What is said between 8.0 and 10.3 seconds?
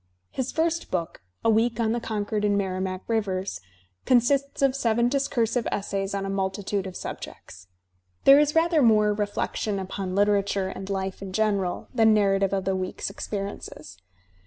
There is rather more reflection upon